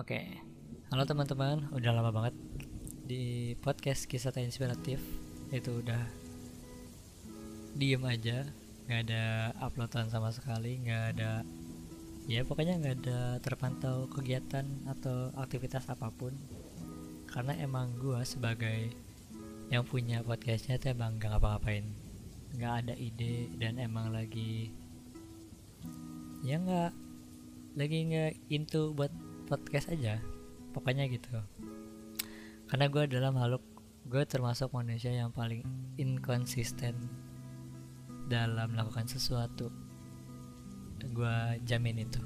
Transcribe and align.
Oke, 0.00 0.40
halo 0.88 1.04
teman-teman, 1.04 1.68
udah 1.76 1.92
lama 1.92 2.08
banget 2.08 2.32
di 3.04 3.52
podcast 3.60 4.08
kisah 4.08 4.32
tak 4.32 4.48
inspiratif. 4.48 4.96
Itu 5.52 5.84
udah 5.84 6.00
diem 7.76 8.00
aja, 8.08 8.48
nggak 8.88 9.00
ada 9.04 9.52
uploadan 9.60 10.08
sama 10.08 10.32
sekali, 10.32 10.80
nggak 10.80 11.04
ada 11.12 11.44
ya 12.24 12.48
pokoknya 12.48 12.80
nggak 12.80 12.96
ada 13.04 13.20
terpantau 13.44 14.08
kegiatan 14.08 14.64
atau 14.88 15.36
aktivitas 15.36 15.84
apa 15.92 16.08
pun. 16.08 16.32
Karena 17.28 17.60
emang 17.60 17.92
gua 18.00 18.24
sebagai 18.24 18.88
yang 19.68 19.84
punya 19.84 20.24
podcastnya 20.24 20.80
tuh 20.80 20.96
emang 20.96 21.20
nggak 21.20 21.28
ngapa-ngapain. 21.28 21.84
Nggak 22.56 22.72
ada 22.88 22.94
ide 22.96 23.52
dan 23.60 23.76
emang 23.76 24.16
lagi 24.16 24.72
ya 26.40 26.56
nggak 26.56 26.92
lagi 27.76 27.98
nggak 28.08 28.32
into 28.48 28.96
buat 28.96 29.12
podcast 29.50 29.90
aja 29.90 30.22
pokoknya 30.70 31.10
gitu. 31.10 31.34
Karena 32.70 32.86
gue 32.86 33.02
adalah 33.10 33.34
makhluk 33.34 33.66
gue 34.06 34.22
termasuk 34.22 34.70
manusia 34.70 35.10
yang 35.10 35.34
paling 35.34 35.66
inkonsisten 35.98 36.94
dalam 38.30 38.70
melakukan 38.70 39.10
sesuatu. 39.10 39.74
Gue 41.10 41.58
jamin 41.66 42.06
itu. 42.06 42.22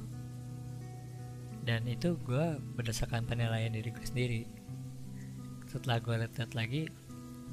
Dan 1.65 1.89
itu 1.89 2.21
gue 2.21 2.61
berdasarkan 2.77 3.25
penilaian 3.25 3.73
diri 3.73 3.89
gue 3.89 4.05
sendiri. 4.05 4.43
Setelah 5.65 6.05
gue 6.05 6.15
lihat 6.21 6.53
lagi 6.53 6.93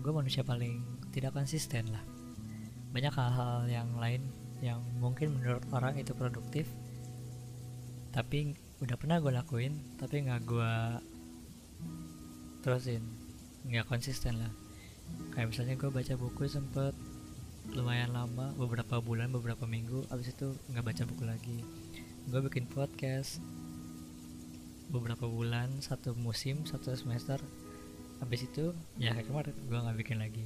gue 0.04 0.12
manusia 0.12 0.44
paling 0.44 0.84
tidak 1.16 1.32
konsisten 1.32 1.88
lah. 1.96 2.04
Banyak 2.92 3.16
hal-hal 3.16 3.72
yang 3.72 3.96
lain 3.96 4.28
yang 4.60 4.84
mungkin 5.00 5.40
menurut 5.40 5.64
orang 5.72 5.96
itu 5.96 6.12
produktif 6.12 6.68
tapi 8.12 8.54
udah 8.82 8.98
pernah 8.98 9.22
gue 9.22 9.30
lakuin 9.30 9.78
tapi 10.02 10.26
nggak 10.26 10.42
gue 10.42 10.74
terusin. 12.66 13.06
Nggak 13.70 13.86
konsisten 13.86 14.42
lah. 14.42 14.50
Kayak 15.38 15.54
misalnya 15.54 15.76
gue 15.78 15.90
baca 15.94 16.14
buku 16.18 16.50
sempet 16.50 16.98
lumayan 17.78 18.10
lama 18.10 18.50
beberapa 18.58 18.98
bulan 18.98 19.30
beberapa 19.30 19.70
minggu 19.70 20.10
abis 20.10 20.34
itu 20.34 20.58
nggak 20.74 20.82
baca 20.82 21.04
buku 21.06 21.24
lagi. 21.30 21.58
Gue 22.26 22.42
bikin 22.42 22.66
podcast 22.74 23.38
beberapa 24.90 25.30
bulan 25.30 25.70
satu 25.78 26.18
musim 26.18 26.66
satu 26.66 26.98
semester. 26.98 27.38
Habis 28.18 28.50
itu 28.50 28.74
ya 28.98 29.14
kayak 29.14 29.30
kemarin 29.30 29.56
gue 29.62 29.78
nggak 29.78 29.98
bikin 30.02 30.18
lagi. 30.18 30.46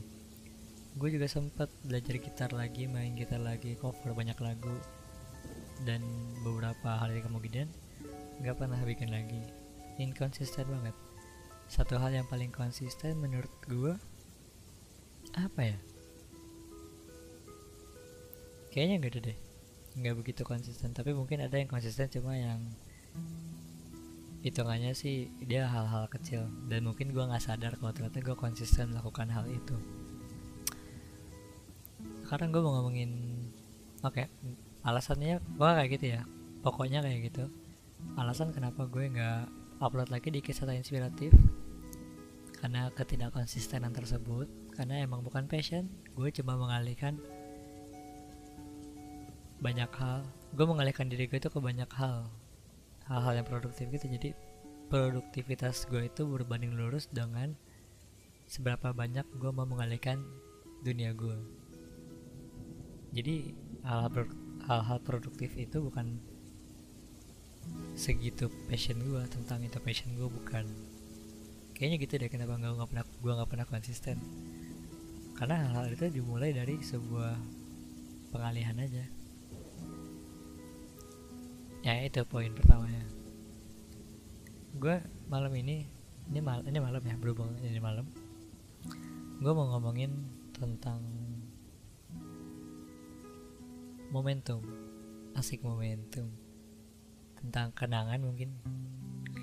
Gue 1.00 1.08
juga 1.08 1.32
sempat 1.32 1.72
belajar 1.88 2.20
gitar 2.20 2.52
lagi 2.52 2.88
main 2.88 3.16
gitar 3.16 3.40
lagi 3.40 3.80
cover 3.80 4.12
banyak 4.12 4.36
lagu 4.44 4.76
dan 5.88 6.04
beberapa 6.44 7.04
yang 7.12 7.28
kemudian 7.28 7.68
nggak 8.42 8.56
pernah 8.62 8.80
bikin 8.84 9.10
lagi. 9.12 9.42
Inkonsisten 9.96 10.68
banget. 10.68 10.96
Satu 11.72 11.98
hal 11.98 12.14
yang 12.14 12.28
paling 12.28 12.52
konsisten 12.52 13.18
menurut 13.18 13.50
gue 13.66 13.96
apa 15.34 15.62
ya? 15.64 15.78
Kayaknya 18.70 18.96
nggak 19.00 19.14
ada 19.16 19.22
deh. 19.32 19.38
Nggak 19.96 20.16
begitu 20.20 20.42
konsisten 20.44 20.92
tapi 20.92 21.16
mungkin 21.16 21.42
ada 21.42 21.56
yang 21.56 21.72
konsisten 21.72 22.12
cuma 22.12 22.36
yang 22.36 22.60
hitungannya 24.44 24.94
sih 24.94 25.32
dia 25.42 25.66
hal-hal 25.66 26.06
kecil. 26.12 26.46
Dan 26.68 26.86
mungkin 26.86 27.16
gue 27.16 27.24
nggak 27.24 27.42
sadar 27.42 27.80
kalau 27.80 27.96
ternyata 27.96 28.20
gue 28.20 28.36
konsisten 28.36 28.92
melakukan 28.92 29.32
hal 29.32 29.48
itu. 29.48 29.76
Sekarang 32.28 32.52
gue 32.52 32.62
mau 32.62 32.78
ngomongin 32.78 33.10
oke 34.04 34.22
okay, 34.22 34.28
alasannya 34.84 35.40
gue 35.40 35.70
kayak 35.72 35.90
gitu 35.98 36.06
ya. 36.20 36.22
Pokoknya 36.62 37.00
kayak 37.02 37.32
gitu 37.32 37.46
alasan 38.14 38.54
kenapa 38.54 38.86
gue 38.86 39.10
nggak 39.10 39.50
upload 39.82 40.14
lagi 40.14 40.30
di 40.30 40.40
kisah 40.40 40.70
inspiratif? 40.72 41.34
Karena 42.62 42.90
ketidakkonsistenan 42.94 43.94
tersebut. 43.94 44.48
Karena 44.74 45.04
emang 45.04 45.22
bukan 45.22 45.46
passion. 45.46 45.90
Gue 46.18 46.30
cuma 46.34 46.58
mengalihkan 46.58 47.20
banyak 49.62 49.92
hal. 49.98 50.26
Gue 50.54 50.66
mengalihkan 50.66 51.10
diri 51.10 51.26
gue 51.30 51.38
itu 51.38 51.52
ke 51.52 51.60
banyak 51.60 51.90
hal. 51.94 52.30
Hal-hal 53.06 53.44
yang 53.44 53.48
produktif 53.48 53.86
gitu. 53.92 54.08
Jadi 54.10 54.34
produktivitas 54.90 55.86
gue 55.90 56.10
itu 56.10 56.26
berbanding 56.26 56.74
lurus 56.78 57.10
dengan 57.10 57.54
seberapa 58.46 58.94
banyak 58.94 59.26
gue 59.42 59.52
mau 59.54 59.66
mengalihkan 59.66 60.22
dunia 60.86 61.14
gue. 61.14 61.38
Jadi 63.16 63.54
hal-hal 63.86 64.30
hal-hal 64.66 64.98
produktif 65.02 65.54
itu 65.56 65.78
bukan 65.82 66.18
segitu 67.96 68.52
passion 68.68 69.00
gue 69.00 69.24
tentang 69.32 69.64
itu 69.64 69.80
passion 69.80 70.12
gue 70.20 70.28
bukan. 70.28 70.68
Kayaknya 71.72 71.98
gitu 72.04 72.14
deh 72.20 72.30
kenapa 72.30 72.60
nggak 72.60 72.72
nggak 72.76 72.90
pernah 72.92 73.06
gue 73.08 73.32
nggak 73.40 73.50
pernah 73.50 73.68
konsisten. 73.68 74.18
Karena 75.36 75.56
hal-hal 75.68 75.96
itu 75.96 76.20
dimulai 76.20 76.52
dari 76.52 76.80
sebuah 76.84 77.36
pengalihan 78.36 78.76
aja. 78.80 79.04
Ya 81.88 81.94
itu 82.04 82.20
poin 82.28 82.52
pertamanya. 82.52 83.04
Gue 84.76 85.00
malam 85.32 85.52
ini 85.56 85.88
ini 86.28 86.40
mal 86.44 86.64
ini 86.68 86.80
malam 86.84 87.00
ya 87.00 87.16
berhubung 87.16 87.56
ini 87.64 87.80
malam. 87.80 88.08
Gue 89.40 89.52
mau 89.56 89.72
ngomongin 89.72 90.12
tentang 90.52 91.00
momentum. 94.12 94.60
Asik 95.36 95.64
momentum 95.64 96.45
tentang 97.46 97.70
kenangan 97.78 98.20
mungkin. 98.26 98.50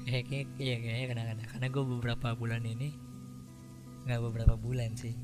Kayaknya 0.03 0.41
iya 0.59 0.77
kayaknya 0.83 1.07
kenangan. 1.15 1.37
Karena 1.47 1.67
gue 1.71 1.85
beberapa 1.87 2.29
bulan 2.35 2.63
ini 2.67 2.91
nggak 4.05 4.21
beberapa 4.21 4.55
bulan 4.59 4.99
sih. 4.99 5.15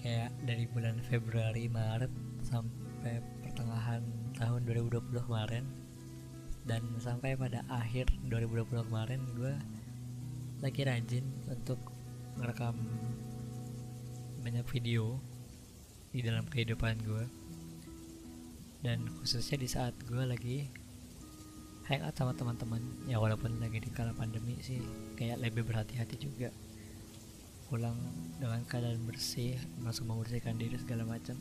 Kayak 0.00 0.32
dari 0.42 0.64
bulan 0.72 0.96
Februari 1.04 1.68
Maret 1.68 2.12
sampai 2.40 3.20
pertengahan 3.44 4.00
tahun 4.40 4.64
2020 4.64 5.28
kemarin. 5.28 5.64
Dan 6.66 6.82
sampai 6.98 7.38
pada 7.38 7.62
akhir 7.70 8.10
2020 8.26 8.88
kemarin 8.90 9.20
gue 9.38 9.54
lagi 10.64 10.82
rajin 10.82 11.26
untuk 11.52 11.78
merekam 12.40 12.74
banyak 14.40 14.66
video 14.66 15.20
di 16.10 16.24
dalam 16.24 16.48
kehidupan 16.48 16.96
gue 17.04 17.24
dan 18.86 19.02
khususnya 19.20 19.58
di 19.58 19.68
saat 19.68 19.94
gue 20.06 20.22
lagi 20.22 20.70
hangout 21.86 22.14
sama 22.18 22.34
teman-teman. 22.34 22.82
Ya 23.06 23.22
walaupun 23.22 23.62
lagi 23.62 23.78
di 23.78 23.90
kala 23.94 24.10
pandemi 24.14 24.58
sih 24.62 24.82
kayak 25.14 25.38
lebih 25.38 25.62
berhati-hati 25.66 26.16
juga. 26.18 26.50
Pulang 27.66 27.98
dengan 28.38 28.62
keadaan 28.66 29.02
bersih 29.06 29.58
langsung 29.82 30.10
membersihkan 30.10 30.58
diri 30.58 30.78
segala 30.78 31.06
macam. 31.06 31.38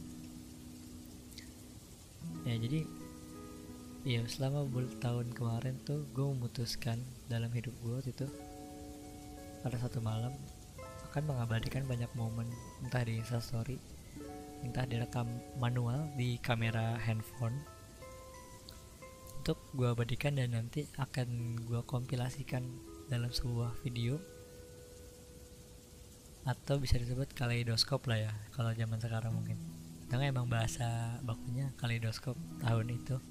Ya 2.46 2.56
jadi 2.62 2.86
ya 4.06 4.22
selama 4.30 4.70
tahun 5.02 5.34
kemarin 5.34 5.82
tuh 5.82 6.06
gue 6.14 6.26
memutuskan 6.26 7.02
dalam 7.26 7.50
hidup 7.50 7.74
gue 7.82 7.98
itu 8.06 8.28
pada 9.66 9.82
satu 9.82 9.98
malam 9.98 10.34
akan 11.10 11.24
mengabadikan 11.26 11.86
banyak 11.90 12.10
momen. 12.14 12.46
Entah 12.86 13.02
di 13.02 13.18
instastory 13.18 13.82
entah 14.66 14.86
direkam 14.90 15.30
manual 15.62 16.10
di 16.18 16.42
kamera 16.42 16.98
handphone 16.98 17.54
untuk 19.46 19.62
gue 19.78 19.86
abadikan 19.94 20.34
dan 20.34 20.58
nanti 20.58 20.90
akan 20.98 21.54
gue 21.70 21.78
kompilasikan 21.86 22.66
dalam 23.14 23.30
sebuah 23.30 23.78
video. 23.86 24.18
Atau 26.50 26.82
bisa 26.82 26.98
disebut 26.98 27.30
kaleidoskop 27.38 28.10
lah 28.10 28.26
ya 28.26 28.34
kalau 28.58 28.74
zaman 28.74 28.98
sekarang 28.98 29.38
mungkin. 29.38 29.62
Karena 30.10 30.34
emang 30.34 30.50
bahasa 30.50 31.22
bakunya 31.22 31.70
kaleidoskop 31.78 32.34
tahun 32.58 32.90
itu. 32.98 33.22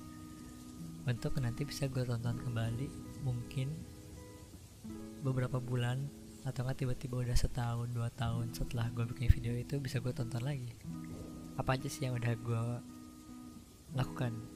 Untuk 1.03 1.35
nanti 1.43 1.67
bisa 1.67 1.91
gue 1.91 2.07
tonton 2.07 2.39
kembali 2.39 2.87
mungkin 3.27 3.75
beberapa 5.27 5.59
bulan 5.59 5.99
atau 6.47 6.63
nggak 6.63 6.79
tiba-tiba 6.79 7.27
udah 7.27 7.35
setahun 7.35 7.91
dua 7.91 8.15
tahun 8.15 8.55
setelah 8.55 8.87
gue 8.95 9.03
bikin 9.11 9.35
video 9.35 9.59
itu 9.59 9.83
bisa 9.83 9.99
gue 9.99 10.15
tonton 10.15 10.47
lagi. 10.47 10.79
Apa 11.59 11.75
aja 11.75 11.91
sih 11.91 12.07
yang 12.07 12.15
udah 12.15 12.39
gue 12.39 12.63
lakukan 13.99 14.54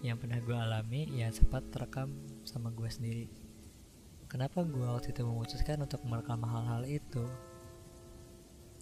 yang 0.00 0.16
pernah 0.16 0.40
gue 0.40 0.56
alami 0.56 1.12
yang 1.12 1.28
sempat 1.28 1.68
terekam 1.68 2.08
sama 2.48 2.72
gue 2.72 2.88
sendiri. 2.88 3.26
Kenapa 4.30 4.64
gue 4.64 4.86
waktu 4.86 5.12
itu 5.12 5.20
memutuskan 5.26 5.84
untuk 5.84 6.00
merekam 6.08 6.40
hal-hal 6.40 6.88
itu? 6.88 7.28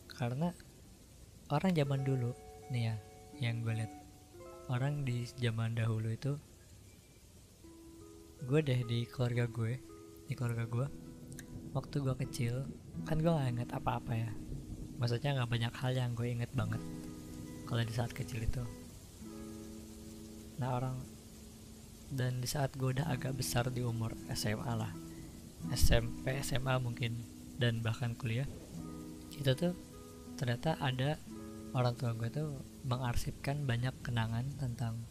Karena 0.07 0.55
orang 1.51 1.75
zaman 1.75 2.07
dulu 2.07 2.31
nih 2.71 2.93
ya 2.93 2.95
yang 3.43 3.65
gue 3.67 3.75
lihat 3.83 3.93
orang 4.71 5.03
di 5.03 5.27
zaman 5.41 5.75
dahulu 5.75 6.13
itu 6.13 6.37
gue 8.45 8.61
deh 8.63 8.81
di 8.87 9.03
keluarga 9.09 9.51
gue 9.51 9.81
di 10.31 10.33
keluarga 10.39 10.69
gue 10.69 10.87
waktu 11.75 11.97
gue 11.99 12.15
kecil 12.29 12.55
kan 13.09 13.19
gue 13.19 13.31
gak 13.31 13.51
inget 13.51 13.71
apa-apa 13.75 14.13
ya. 14.15 14.31
Maksudnya 14.99 15.39
nggak 15.39 15.51
banyak 15.51 15.75
hal 15.79 15.93
yang 15.95 16.11
gue 16.15 16.27
inget 16.27 16.51
banget 16.55 16.83
kalau 17.67 17.83
di 17.83 17.95
saat 17.95 18.11
kecil 18.15 18.43
itu 18.43 18.63
nah 20.59 20.79
orang 20.79 20.99
dan 22.13 22.43
di 22.43 22.49
saat 22.51 22.75
gue 22.75 22.99
udah 22.99 23.09
agak 23.09 23.37
besar 23.39 23.71
di 23.71 23.85
umur 23.85 24.13
SMA 24.35 24.73
lah 24.75 24.91
SMP 25.71 26.39
SMA 26.43 26.79
mungkin 26.83 27.19
dan 27.59 27.83
bahkan 27.83 28.15
kuliah 28.15 28.47
itu 29.35 29.51
tuh 29.55 29.75
ternyata 30.39 30.79
ada 30.79 31.19
orang 31.77 31.95
tua 31.95 32.15
gue 32.17 32.31
tuh 32.31 32.59
mengarsipkan 32.87 33.69
banyak 33.69 33.93
kenangan 34.01 34.47
tentang 34.57 35.05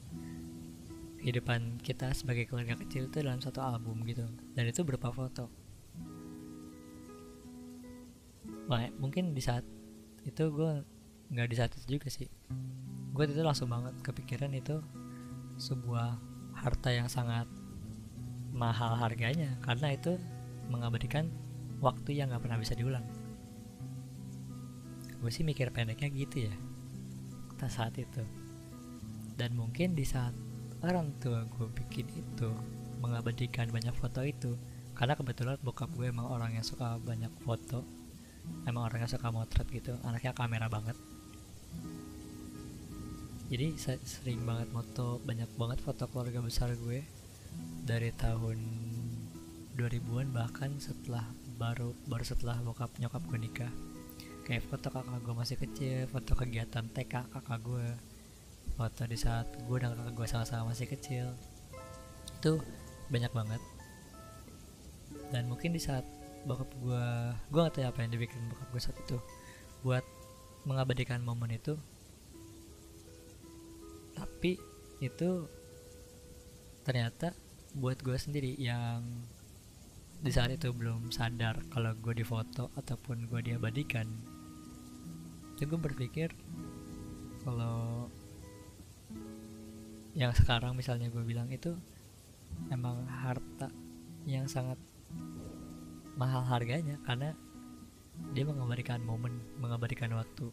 kehidupan 1.27 1.81
kita 1.83 2.13
sebagai 2.15 2.47
keluarga 2.47 2.79
kecil 2.79 3.11
itu 3.11 3.19
dalam 3.19 3.43
satu 3.43 3.59
album 3.59 3.99
gitu. 4.07 4.23
Dan 4.55 4.69
itu 4.69 4.81
berupa 4.87 5.11
foto. 5.11 5.51
Wah, 8.71 8.87
mungkin 8.95 9.35
di 9.35 9.43
saat 9.43 9.67
itu 10.23 10.43
gue 10.47 10.71
nggak 11.27 11.47
di 11.51 11.55
saat 11.59 11.71
itu 11.75 11.99
juga 11.99 12.07
sih. 12.07 12.31
Gue 13.11 13.27
itu 13.27 13.43
langsung 13.43 13.67
banget 13.67 13.91
kepikiran 14.07 14.55
itu 14.55 14.79
sebuah 15.57 16.17
harta 16.57 16.89
yang 16.89 17.09
sangat 17.09 17.45
mahal 18.53 18.97
harganya 18.97 19.53
karena 19.61 19.93
itu 19.93 20.17
mengabadikan 20.73 21.29
waktu 21.77 22.17
yang 22.17 22.33
nggak 22.33 22.41
pernah 22.45 22.57
bisa 22.57 22.73
diulang. 22.73 23.05
Gue 25.17 25.29
sih 25.33 25.45
mikir 25.45 25.73
pendeknya 25.73 26.09
gitu 26.13 26.49
ya 26.49 26.55
kita 27.53 27.67
saat 27.69 27.97
itu. 27.97 28.21
Dan 29.37 29.53
mungkin 29.53 29.93
di 29.93 30.05
saat 30.05 30.33
orang 30.81 31.13
tua 31.21 31.45
gue 31.45 31.67
bikin 31.73 32.05
itu 32.09 32.49
mengabadikan 33.01 33.69
banyak 33.69 33.93
foto 33.93 34.21
itu 34.25 34.57
karena 34.97 35.13
kebetulan 35.13 35.57
bokap 35.61 35.89
gue 35.93 36.09
emang 36.09 36.25
orang 36.25 36.57
yang 36.57 36.65
suka 36.65 36.97
banyak 36.97 37.29
foto 37.45 37.85
emang 38.65 38.89
orangnya 38.89 39.09
suka 39.09 39.29
motret 39.29 39.69
gitu 39.69 39.93
anaknya 40.01 40.33
kamera 40.33 40.65
banget 40.65 40.97
jadi 43.47 43.79
saya 43.79 43.95
sering 44.03 44.43
banget 44.43 44.67
moto 44.75 45.23
banyak 45.23 45.47
banget 45.55 45.79
foto 45.79 46.03
keluarga 46.11 46.43
besar 46.43 46.75
gue 46.75 46.99
dari 47.87 48.11
tahun 48.11 48.59
2000-an 49.79 50.35
bahkan 50.35 50.75
setelah 50.83 51.23
baru 51.55 51.95
baru 52.11 52.25
setelah 52.27 52.59
bokap 52.59 52.91
nyokap 52.99 53.23
gue 53.23 53.39
nikah. 53.39 53.71
Kayak 54.43 54.67
foto 54.67 54.91
kakak 54.91 55.23
gue 55.23 55.35
masih 55.35 55.55
kecil 55.63 56.11
foto 56.11 56.35
kegiatan 56.35 56.91
TK 56.91 57.13
kakak 57.31 57.59
gue 57.63 57.87
foto 58.75 59.03
di 59.07 59.15
saat 59.15 59.47
gue 59.47 59.77
dan 59.79 59.95
kakak 59.95 60.13
gue 60.17 60.27
sama-sama 60.27 60.75
masih 60.75 60.91
kecil. 60.91 61.31
Itu 62.43 62.59
banyak 63.07 63.31
banget. 63.31 63.61
Dan 65.31 65.47
mungkin 65.47 65.71
di 65.71 65.79
saat 65.79 66.03
bokap 66.43 66.67
gue 66.83 67.05
gue 67.47 67.59
gak 67.63 67.79
tahu 67.79 67.87
apa 67.87 67.99
yang 68.03 68.11
dibikin 68.11 68.43
bokap 68.51 68.67
gue 68.75 68.81
saat 68.83 68.97
itu. 69.07 69.17
Buat 69.87 70.03
mengabadikan 70.67 71.23
momen 71.23 71.55
itu 71.55 71.79
tapi 74.17 74.57
itu 74.97 75.45
ternyata 76.81 77.37
buat 77.77 78.01
gue 78.01 78.17
sendiri 78.17 78.57
yang 78.57 79.05
di 80.17 80.33
saat 80.33 80.49
itu 80.49 80.73
belum 80.73 81.13
sadar 81.13 81.61
kalau 81.69 81.93
gue 81.93 82.17
difoto 82.17 82.73
ataupun 82.73 83.29
gue 83.29 83.53
diabadikan 83.53 84.09
itu 85.53 85.69
gue 85.69 85.77
berpikir 85.77 86.33
kalau 87.45 88.09
yang 90.17 90.33
sekarang 90.33 90.73
misalnya 90.73 91.13
gue 91.13 91.21
bilang 91.21 91.45
itu 91.53 91.77
emang 92.73 93.05
harta 93.05 93.69
yang 94.25 94.49
sangat 94.49 94.81
mahal 96.17 96.41
harganya 96.41 96.97
karena 97.05 97.37
dia 98.33 98.43
mengabadikan 98.45 99.01
momen, 99.05 99.37
mengabadikan 99.61 100.09
waktu. 100.17 100.49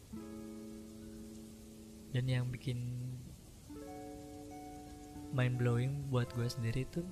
Dan 2.13 2.25
yang 2.29 2.47
bikin 2.53 2.79
mind 5.35 5.59
blowing 5.59 6.07
buat 6.15 6.31
gue 6.39 6.47
sendiri 6.47 6.87
itu 6.87 7.03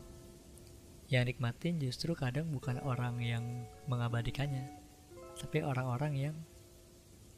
yang 1.11 1.29
nikmatin 1.29 1.77
justru 1.77 2.17
kadang 2.17 2.49
bukan 2.49 2.81
orang 2.81 3.21
yang 3.21 3.45
mengabadikannya, 3.85 4.65
tapi 5.37 5.61
orang-orang 5.61 6.15
yang 6.17 6.37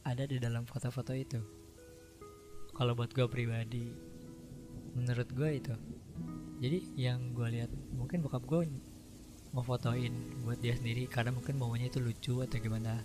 ada 0.07 0.29
di 0.29 0.39
dalam 0.39 0.63
foto-foto 0.63 1.11
itu. 1.11 1.43
Kalau 2.71 2.95
buat 2.95 3.11
gue 3.11 3.27
pribadi, 3.27 3.91
menurut 4.95 5.27
gue 5.35 5.51
itu. 5.59 5.75
Jadi 6.63 6.79
yang 6.95 7.35
gue 7.35 7.49
lihat 7.51 7.73
mungkin 7.99 8.23
bokap 8.23 8.47
gue 8.47 8.71
ngefotoin 9.55 10.15
buat 10.47 10.59
dia 10.63 10.79
sendiri 10.79 11.11
karena 11.11 11.35
mungkin 11.35 11.59
momennya 11.59 11.91
itu 11.91 11.99
lucu 11.99 12.43
atau 12.43 12.59
gimana 12.59 13.03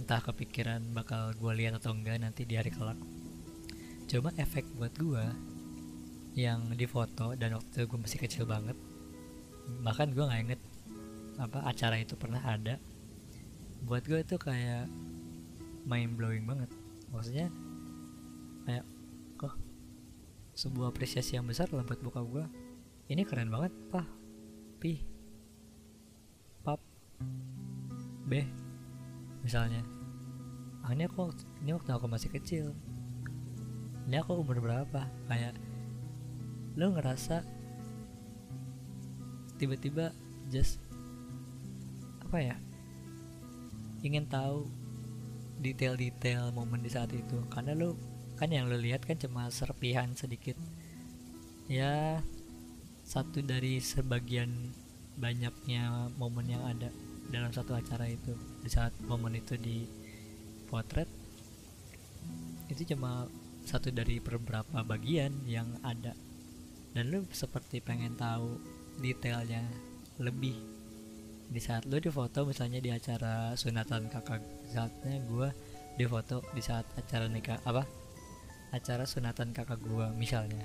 entah 0.00 0.24
kepikiran 0.24 0.80
bakal 0.96 1.36
gue 1.36 1.52
lihat 1.52 1.76
atau 1.76 1.92
enggak 1.92 2.16
nanti 2.16 2.48
di 2.48 2.56
hari 2.56 2.72
kelak 2.72 2.96
cuma 4.08 4.32
efek 4.40 4.64
buat 4.80 4.92
gue 4.96 5.24
yang 6.32 6.72
difoto 6.72 7.36
dan 7.36 7.56
waktu 7.56 7.84
gue 7.84 7.98
masih 7.98 8.20
kecil 8.20 8.44
banget. 8.48 8.76
Bahkan 9.84 10.16
gue 10.16 10.24
nggak 10.24 10.42
inget 10.48 10.60
apa 11.40 11.64
acara 11.68 12.00
itu 12.00 12.16
pernah 12.16 12.40
ada. 12.40 12.80
Buat 13.84 14.06
gue 14.06 14.20
itu 14.22 14.36
kayak 14.40 14.88
mind 15.84 16.16
blowing 16.16 16.44
banget. 16.48 16.70
Maksudnya 17.12 17.52
kayak 18.64 18.84
kok 19.36 19.54
sebuah 20.56 20.92
apresiasi 20.92 21.36
yang 21.36 21.48
besar 21.48 21.68
lah 21.72 21.84
buat 21.84 22.00
bokap 22.00 22.26
gue 22.28 22.44
ini 23.10 23.22
keren 23.24 23.52
banget 23.52 23.72
pak. 23.92 24.06
Pi 24.82 25.12
B. 28.32 28.40
Misalnya 29.44 29.84
ah, 30.80 30.96
ini 30.96 31.04
aku 31.04 31.36
ini 31.60 31.76
waktu 31.76 31.92
aku 31.92 32.08
masih 32.08 32.32
kecil. 32.32 32.72
Ini 34.08 34.24
aku 34.24 34.40
umur 34.40 34.56
berapa? 34.56 35.04
Kayak 35.28 35.60
lo 36.76 36.96
ngerasa 36.96 37.44
tiba-tiba 39.60 40.10
just 40.48 40.80
apa 42.24 42.38
ya? 42.40 42.56
Ingin 44.02 44.26
tahu 44.26 44.66
detail-detail 45.62 46.50
momen 46.50 46.82
di 46.82 46.90
saat 46.90 47.12
itu. 47.14 47.38
Karena 47.52 47.76
lo 47.76 47.94
kan 48.40 48.50
yang 48.50 48.66
lo 48.66 48.74
lihat 48.74 49.04
kan 49.04 49.20
cuma 49.20 49.52
serpihan 49.52 50.10
sedikit. 50.16 50.56
Ya 51.70 52.24
satu 53.06 53.44
dari 53.44 53.78
sebagian 53.78 54.72
banyaknya 55.20 56.08
momen 56.16 56.48
yang 56.48 56.64
ada 56.64 56.88
dalam 57.28 57.52
satu 57.52 57.76
acara 57.76 58.08
itu 58.08 58.32
di 58.64 58.70
saat 58.72 58.92
momen 59.04 59.36
itu 59.36 59.56
di 59.60 59.84
potret 60.68 61.08
itu 62.72 62.96
cuma 62.96 63.28
satu 63.68 63.92
dari 63.92 64.18
beberapa 64.18 64.80
bagian 64.80 65.32
yang 65.44 65.68
ada 65.84 66.16
dan 66.92 67.08
lu 67.08 67.24
seperti 67.32 67.80
pengen 67.80 68.16
tahu 68.16 68.60
detailnya 69.00 69.64
lebih 70.20 70.56
di 71.52 71.60
saat 71.60 71.84
lu 71.84 72.00
difoto 72.00 72.48
misalnya 72.48 72.80
di 72.80 72.88
acara 72.88 73.52
sunatan 73.52 74.08
kakak 74.08 74.40
saatnya 74.72 75.20
gue 75.28 75.48
difoto 76.00 76.40
di 76.56 76.62
saat 76.64 76.88
acara 76.96 77.28
nikah 77.28 77.60
apa? 77.68 77.84
Acara 78.72 79.04
sunatan 79.04 79.52
kakak 79.52 79.80
gue 79.84 80.06
misalnya. 80.16 80.64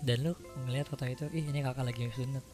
Dan 0.00 0.24
lu 0.24 0.32
ngeliat 0.64 0.88
foto 0.88 1.04
itu 1.04 1.28
ih 1.36 1.44
ini 1.44 1.60
kakak 1.60 1.84
lagi 1.84 2.08
sunat. 2.08 2.44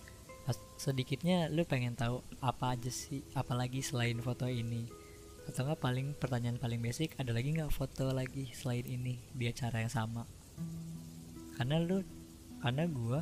Sedikitnya 0.74 1.46
lu 1.54 1.62
pengen 1.62 1.94
tahu 1.94 2.20
apa 2.42 2.74
aja 2.74 2.90
sih 2.90 3.22
apalagi 3.38 3.78
selain 3.78 4.18
foto 4.18 4.50
ini? 4.50 4.90
Atau 5.46 5.68
enggak 5.68 5.80
paling 5.86 6.18
pertanyaan 6.18 6.58
paling 6.58 6.82
basic 6.82 7.14
ada 7.20 7.30
lagi 7.30 7.54
nggak 7.54 7.70
foto 7.70 8.10
lagi 8.10 8.50
selain 8.50 8.84
ini 8.90 9.22
di 9.30 9.46
acara 9.46 9.86
yang 9.86 9.92
sama? 9.92 10.26
Karena 11.54 11.78
lu 11.78 12.02
karena 12.64 12.88
gua 12.88 13.20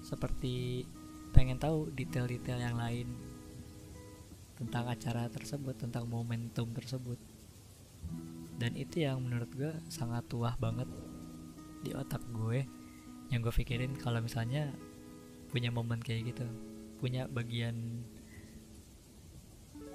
seperti 0.00 0.88
pengen 1.36 1.60
tahu 1.60 1.92
detail-detail 1.92 2.56
yang 2.56 2.80
lain 2.80 3.12
tentang 4.56 4.88
acara 4.88 5.28
tersebut 5.28 5.76
tentang 5.76 6.08
momentum 6.08 6.70
tersebut. 6.72 7.20
Dan 8.54 8.78
itu 8.78 9.02
yang 9.02 9.18
menurut 9.20 9.50
gue 9.50 9.74
sangat 9.90 10.24
tuah 10.30 10.54
banget 10.56 10.86
di 11.82 11.90
otak 11.92 12.22
gue 12.32 12.64
yang 13.28 13.42
gue 13.42 13.50
pikirin 13.50 13.98
kalau 13.98 14.22
misalnya 14.22 14.70
punya 15.50 15.68
momen 15.74 15.98
kayak 16.00 16.32
gitu 16.32 16.46
punya 17.02 17.26
bagian 17.28 18.06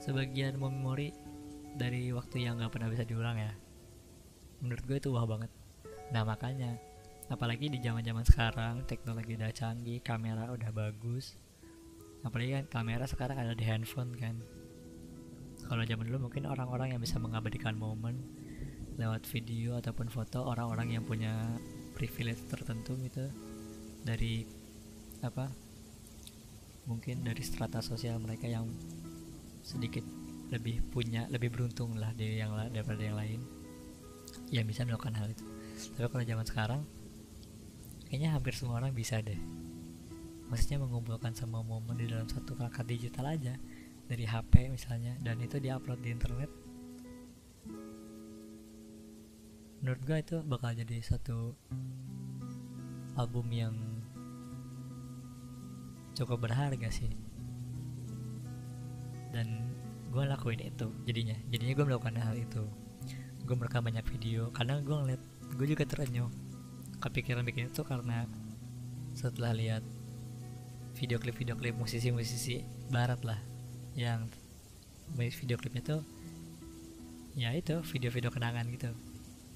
sebagian 0.03 0.59
memori 0.59 1.15
dari 1.73 2.11
waktu 2.11 2.43
yang 2.43 2.59
nggak 2.59 2.69
pernah 2.75 2.91
bisa 2.91 3.07
diulang 3.07 3.39
ya. 3.39 3.53
Menurut 4.59 4.83
gue 4.83 4.97
itu 4.99 5.09
wah 5.15 5.23
banget. 5.23 5.49
Nah 6.11 6.27
makanya 6.27 6.75
apalagi 7.29 7.69
di 7.69 7.77
zaman 7.77 8.01
zaman 8.01 8.25
sekarang 8.25 8.75
teknologi 8.89 9.37
udah 9.37 9.53
canggih 9.53 10.01
kamera 10.01 10.49
udah 10.49 10.73
bagus. 10.73 11.37
Apalagi 12.25 12.57
kan 12.57 12.65
kamera 12.67 13.05
sekarang 13.05 13.37
ada 13.37 13.53
di 13.53 13.63
handphone 13.63 14.17
kan. 14.17 14.35
Kalau 15.69 15.85
zaman 15.85 16.09
dulu 16.09 16.27
mungkin 16.27 16.49
orang-orang 16.49 16.97
yang 16.97 17.01
bisa 17.01 17.21
mengabadikan 17.21 17.77
momen 17.77 18.17
lewat 18.97 19.29
video 19.29 19.79
ataupun 19.79 20.11
foto 20.11 20.43
orang-orang 20.43 20.99
yang 20.99 21.03
punya 21.05 21.37
privilege 21.93 22.41
tertentu 22.49 22.97
gitu. 23.05 23.29
Dari 24.01 24.43
apa 25.21 25.53
mungkin 26.89 27.21
dari 27.21 27.45
strata 27.45 27.85
sosial 27.85 28.17
mereka 28.17 28.49
yang 28.49 28.65
sedikit 29.61 30.01
lebih 30.49 30.81
punya 30.89 31.29
lebih 31.29 31.53
beruntung 31.53 31.93
lah 31.93 32.09
dari 32.17 32.41
yang 32.41 32.57
daripada 32.73 33.05
yang 33.05 33.15
lain. 33.21 33.39
Yang 34.49 34.65
bisa 34.73 34.81
melakukan 34.89 35.13
hal 35.13 35.29
itu. 35.29 35.45
Tapi 35.93 36.09
kalau 36.09 36.25
zaman 36.25 36.45
sekarang 36.49 36.81
kayaknya 38.09 38.33
hampir 38.33 38.57
semua 38.57 38.81
orang 38.81 38.89
bisa 38.91 39.21
deh. 39.21 39.37
Maksudnya 40.49 40.81
mengumpulkan 40.81 41.37
semua 41.37 41.61
momen 41.61 41.93
di 41.93 42.09
dalam 42.09 42.25
satu 42.25 42.57
perangkat 42.57 42.89
digital 42.89 43.29
aja. 43.29 43.53
Dari 44.09 44.25
HP 44.25 44.73
misalnya 44.73 45.13
dan 45.21 45.37
itu 45.37 45.61
diupload 45.61 46.01
di 46.01 46.09
internet. 46.09 46.49
Menurut 49.85 50.01
gue 50.01 50.17
itu 50.17 50.37
bakal 50.41 50.73
jadi 50.73 50.97
satu 51.05 51.53
album 53.13 53.45
yang 53.53 53.77
cukup 56.17 56.49
berharga 56.49 56.89
sih. 56.89 57.13
Dan 59.29 59.69
gue 60.09 60.23
lakuin 60.25 60.65
itu 60.65 60.89
jadinya. 61.05 61.37
Jadinya 61.53 61.73
gue 61.77 61.85
melakukan 61.85 62.17
hal 62.17 62.33
itu. 62.33 62.65
Gue 63.45 63.53
merekam 63.53 63.85
banyak 63.85 64.03
video. 64.09 64.49
Karena 64.49 64.81
gue 64.81 64.95
ngeliat 64.97 65.21
gue 65.53 65.67
juga 65.69 65.85
terenyuh 65.85 66.48
kepikiran 66.99 67.47
bikin 67.47 67.71
itu 67.71 67.81
karena 67.87 68.27
setelah 69.15 69.55
lihat 69.55 69.83
video 70.95 71.19
klip 71.19 71.35
video 71.35 71.55
klip 71.55 71.75
musisi-musisi 71.79 72.63
barat 72.91 73.23
lah 73.23 73.39
yang 73.95 74.27
video 75.15 75.57
klipnya 75.57 75.83
tuh 75.83 76.01
ya 77.39 77.55
itu 77.55 77.79
video-video 77.87 78.29
kenangan 78.33 78.67
gitu. 78.67 78.91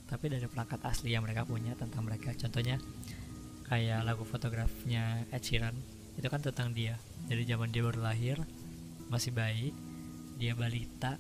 Tapi 0.08 0.30
dari 0.30 0.46
perangkat 0.46 0.80
asli 0.88 1.12
yang 1.16 1.26
mereka 1.26 1.44
punya 1.44 1.74
tentang 1.76 2.06
mereka. 2.06 2.32
Contohnya 2.32 2.78
kayak 3.68 4.08
lagu 4.08 4.24
fotografnya 4.24 5.26
Ed 5.34 5.42
Sheeran 5.42 5.76
itu 6.16 6.28
kan 6.30 6.40
tentang 6.40 6.72
dia. 6.72 6.96
Dari 7.28 7.44
zaman 7.44 7.74
dia 7.74 7.84
baru 7.84 8.00
lahir 8.04 8.38
masih 9.12 9.36
bayi 9.36 9.76
dia 10.40 10.58
balita 10.58 11.20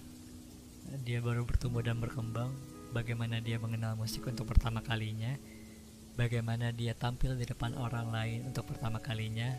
dia 1.05 1.19
baru 1.19 1.43
bertumbuh 1.43 1.83
dan 1.83 1.99
berkembang. 1.99 2.53
Bagaimana 2.93 3.41
dia 3.41 3.57
mengenal 3.57 3.97
musik 3.97 4.21
untuk 4.29 4.45
pertama 4.45 4.79
kalinya 4.85 5.33
bagaimana 6.13 6.69
dia 6.69 6.93
tampil 6.93 7.33
di 7.33 7.45
depan 7.45 7.73
orang 7.77 8.13
lain 8.13 8.39
untuk 8.45 8.69
pertama 8.69 9.01
kalinya 9.01 9.49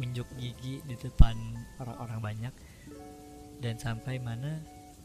unjuk 0.00 0.26
gigi 0.40 0.82
di 0.82 0.96
depan 0.98 1.36
orang-orang 1.78 2.20
banyak 2.20 2.54
dan 3.62 3.78
sampai 3.78 4.18
mana 4.18 4.58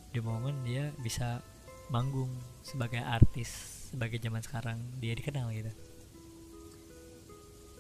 di 0.10 0.18
momen 0.18 0.66
dia 0.66 0.90
bisa 1.06 1.44
manggung 1.94 2.30
sebagai 2.66 3.02
artis 3.02 3.50
sebagai 3.90 4.22
zaman 4.22 4.42
sekarang 4.42 4.78
dia 5.02 5.14
dikenal 5.18 5.50
gitu. 5.54 5.74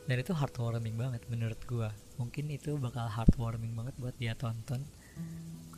Dan 0.09 0.25
itu 0.25 0.33
heartwarming 0.33 0.97
banget 0.97 1.21
menurut 1.29 1.61
gua. 1.69 1.93
Mungkin 2.17 2.49
itu 2.49 2.73
bakal 2.81 3.05
heartwarming 3.05 3.77
banget 3.77 3.93
buat 4.01 4.17
dia 4.17 4.33
tonton. 4.33 4.81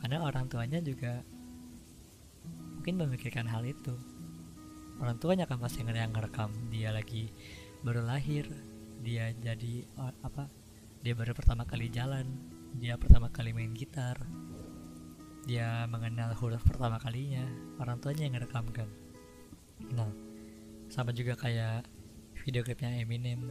Karena 0.00 0.24
orang 0.24 0.48
tuanya 0.48 0.80
juga 0.80 1.20
mungkin 2.80 2.96
memikirkan 2.96 3.44
hal 3.44 3.62
itu 3.68 3.92
orang 5.00 5.16
tuanya 5.16 5.48
kan 5.48 5.62
pasti 5.62 5.86
ngerekam 5.86 6.50
dia 6.68 6.92
lagi 6.92 7.32
baru 7.80 8.04
lahir 8.04 8.48
dia 9.02 9.32
jadi 9.32 9.86
apa 10.22 10.50
dia 11.02 11.14
baru 11.16 11.34
pertama 11.34 11.66
kali 11.66 11.90
jalan 11.90 12.26
dia 12.78 12.94
pertama 13.00 13.28
kali 13.28 13.52
main 13.52 13.74
gitar 13.74 14.20
dia 15.42 15.90
mengenal 15.90 16.30
huruf 16.38 16.62
pertama 16.62 17.02
kalinya 17.02 17.42
orang 17.82 17.98
tuanya 17.98 18.30
yang 18.30 18.38
ngerekam 18.38 18.66
kan. 18.70 18.86
Nah 19.90 20.10
sama 20.86 21.10
juga 21.10 21.34
kayak 21.34 21.82
video 22.46 22.62
klipnya 22.62 22.94
Eminem 23.02 23.50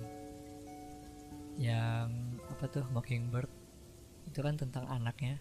yang 1.60 2.40
apa 2.48 2.64
tuh 2.72 2.88
Mockingbird 2.96 3.52
itu 4.24 4.40
kan 4.40 4.56
tentang 4.56 4.88
anaknya 4.88 5.36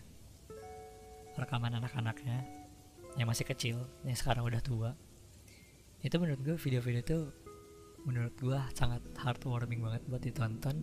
rekaman 1.39 1.79
anak-anaknya 1.79 2.43
yang 3.15 3.31
masih 3.31 3.47
kecil 3.47 3.87
yang 4.03 4.19
sekarang 4.19 4.43
udah 4.43 4.59
tua 4.59 4.91
itu 6.01 6.17
menurut 6.17 6.41
gue 6.41 6.57
video-video 6.57 7.01
itu 7.05 7.19
menurut 8.09 8.33
gue 8.41 8.57
sangat 8.73 9.05
heartwarming 9.21 9.85
banget 9.85 10.03
buat 10.09 10.23
ditonton. 10.25 10.81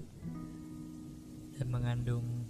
Dan 1.58 1.74
mengandung 1.74 2.46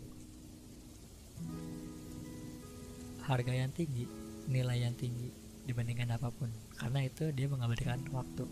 harga 3.24 3.53
yang 3.55 3.71
tinggi 3.71 4.03
nilai 4.51 4.83
yang 4.83 4.95
tinggi 5.00 5.31
dibandingkan 5.63 6.12
apa 6.12 6.27
pun. 6.27 6.51
Karena 6.75 7.07
itu 7.07 7.31
dia 7.31 7.47
mengabadikan 7.47 8.03
waktu 8.12 8.43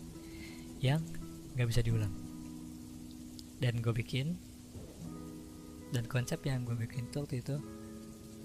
yang 0.80 1.04
gak 1.56 1.68
bisa 1.68 1.84
diulang. 1.84 2.12
Dan 3.60 3.84
gue 3.84 3.92
bikin 3.92 4.36
dan 5.92 6.04
konsep 6.08 6.40
yang 6.44 6.64
gue 6.64 6.74
bikin 6.74 7.08
tuh 7.12 7.24
waktu 7.24 7.40
itu 7.44 7.56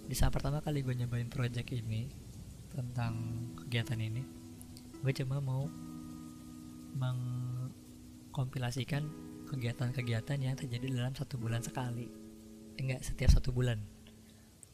di 0.08 0.16
saat 0.16 0.32
pertama 0.36 0.60
kali 0.62 0.84
gue 0.84 0.94
nyobain 0.94 1.28
project 1.32 1.74
ini 1.74 2.12
tentang 2.72 3.18
kegiatan 3.58 3.98
ini 3.98 4.41
gue 5.02 5.10
cuma 5.18 5.42
mau 5.42 5.66
mengkompilasikan 6.94 9.02
kegiatan-kegiatan 9.50 10.38
yang 10.40 10.56
terjadi 10.56 10.88
dalam 10.94 11.18
satu 11.18 11.42
bulan 11.42 11.66
sekali. 11.66 12.08
Enggak 12.78 13.04
setiap 13.04 13.32
satu 13.34 13.52
bulan. 13.52 13.82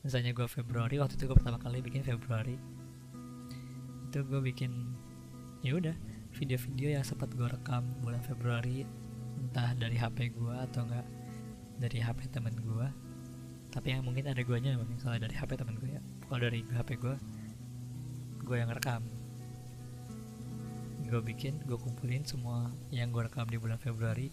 Misalnya 0.03 0.35
gue 0.35 0.45
Februari 0.45 0.99
waktu 0.99 1.15
itu 1.17 1.25
gue 1.31 1.37
pertama 1.39 1.57
kali 1.57 1.81
bikin 1.81 2.03
Februari. 2.03 2.59
Itu 4.11 4.27
gue 4.27 4.41
bikin 4.43 4.93
ya 5.65 5.73
udah 5.79 5.95
video-video 6.35 6.91
yang 6.99 7.07
sempat 7.07 7.31
gue 7.33 7.47
rekam 7.47 7.87
bulan 8.05 8.21
Februari 8.21 8.85
entah 9.37 9.73
dari 9.73 9.97
HP 9.97 10.29
gue 10.37 10.55
atau 10.69 10.85
enggak 10.85 11.05
dari 11.81 11.97
HP 12.01 12.29
temen 12.29 12.53
gue 12.57 12.89
tapi 13.73 13.89
yang 13.93 14.01
mungkin 14.05 14.25
ada 14.25 14.41
guanya 14.41 14.73
misalnya 14.81 15.29
dari 15.29 15.37
HP 15.37 15.57
temen 15.57 15.77
gue 15.81 15.89
ya. 15.97 16.01
Kalau 16.29 16.41
dari 16.43 16.61
HP 16.61 16.89
gue 17.01 17.15
gue 18.45 18.57
yang 18.57 18.69
rekam 18.69 19.16
gue 21.07 21.21
bikin 21.23 21.63
gue 21.63 21.79
kumpulin 21.79 22.27
semua 22.27 22.67
yang 22.91 23.09
gue 23.15 23.23
rekam 23.23 23.47
di 23.47 23.55
bulan 23.55 23.79
Februari. 23.79 24.27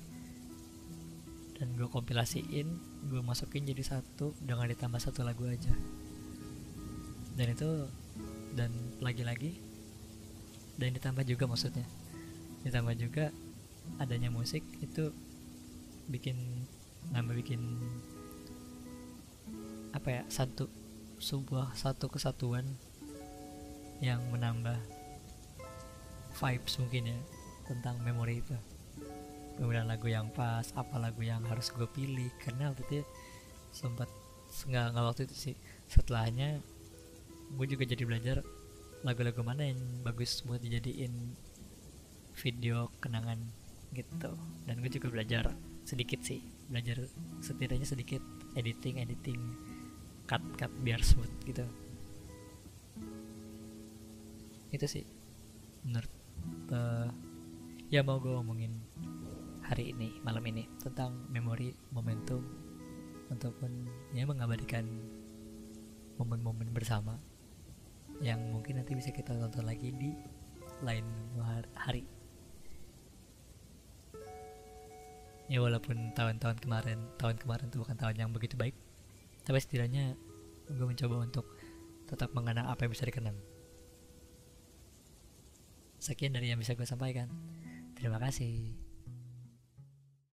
Dan 1.54 1.78
gue 1.78 1.86
kompilasiin 1.86 2.66
gue 3.08 3.20
masukin 3.22 3.62
jadi 3.62 3.80
satu 3.80 4.34
dengan 4.42 4.66
ditambah 4.66 4.98
satu 4.98 5.22
lagu 5.22 5.46
aja. 5.46 5.70
Dan 7.38 7.54
itu 7.54 7.86
dan 8.58 8.70
lagi-lagi 8.98 9.54
dan 10.76 10.90
ditambah 10.94 11.22
juga 11.22 11.46
maksudnya. 11.46 11.86
Ditambah 12.66 12.94
juga 12.98 13.30
adanya 14.02 14.34
musik 14.34 14.66
itu 14.82 15.14
bikin 16.10 16.36
nambah 17.14 17.36
bikin 17.36 17.60
apa 19.94 20.08
ya 20.10 20.22
satu 20.26 20.66
sebuah 21.22 21.76
satu 21.78 22.10
kesatuan 22.10 22.66
yang 24.02 24.20
menambah 24.34 24.76
vibes 26.34 26.74
mungkin 26.82 27.14
ya 27.14 27.18
tentang 27.64 27.96
memori 28.02 28.42
itu. 28.42 28.56
Kemudian 29.54 29.86
lagu 29.86 30.10
yang 30.10 30.34
pas 30.34 30.66
apa 30.74 30.98
lagu 30.98 31.22
yang 31.22 31.46
harus 31.46 31.70
gue 31.70 31.86
pilih 31.86 32.28
karena 32.42 32.74
waktu 32.74 32.82
itu 32.90 33.06
sempat 33.70 34.10
nggak 34.66 34.86
nggak 34.94 35.04
waktu 35.06 35.22
itu 35.26 35.34
sih 35.34 35.54
setelahnya 35.90 36.62
gue 37.54 37.66
juga 37.66 37.86
jadi 37.86 38.02
belajar 38.06 38.36
lagu-lagu 39.06 39.42
mana 39.42 39.66
yang 39.68 39.78
bagus 40.02 40.42
buat 40.42 40.58
dijadiin 40.58 41.12
video 42.34 42.90
kenangan 42.98 43.38
gitu. 43.94 44.34
Dan 44.66 44.82
gue 44.82 44.90
juga 44.90 45.08
belajar 45.14 45.54
sedikit 45.86 46.18
sih 46.26 46.42
belajar 46.66 47.04
setidaknya 47.44 47.86
sedikit 47.86 48.22
editing 48.56 49.04
editing 49.04 49.38
cut 50.26 50.42
cut 50.58 50.72
biar 50.82 50.98
smooth 50.98 51.30
gitu. 51.46 51.62
Itu 54.74 54.86
sih 54.90 55.04
menurut 55.84 56.10
uh, 56.72 57.08
ya 57.88 58.00
mau 58.02 58.18
gue 58.18 58.32
ngomongin 58.32 58.72
hari 59.64 59.96
ini 59.96 60.20
malam 60.20 60.44
ini 60.44 60.68
tentang 60.80 61.28
memori 61.32 61.72
momentum 61.92 62.44
ataupun 63.32 63.88
ya 64.12 64.28
mengabadikan 64.28 64.84
momen-momen 66.20 66.70
bersama 66.70 67.18
yang 68.22 68.38
mungkin 68.54 68.78
nanti 68.78 68.94
bisa 68.94 69.10
kita 69.10 69.34
tonton 69.34 69.66
lagi 69.66 69.90
di 69.90 70.14
lain 70.86 71.04
hari. 71.74 72.06
Ya 75.50 75.60
walaupun 75.60 76.14
tahun-tahun 76.16 76.56
kemarin 76.62 76.98
tahun 77.20 77.36
kemarin 77.36 77.68
itu 77.68 77.78
bukan 77.82 77.96
tahun 78.00 78.16
yang 78.16 78.30
begitu 78.32 78.56
baik 78.56 78.72
tapi 79.44 79.60
setidaknya 79.60 80.16
gue 80.72 80.86
mencoba 80.88 81.20
untuk 81.20 81.44
tetap 82.08 82.32
mengenang 82.32 82.64
apa 82.64 82.88
yang 82.88 82.92
bisa 82.96 83.04
dikenang 83.04 83.36
sekian 86.04 86.36
dari 86.36 86.52
yang 86.52 86.60
bisa 86.60 86.76
gue 86.76 86.84
sampaikan. 86.84 87.32
Terima 87.96 88.20
kasih 88.20 88.83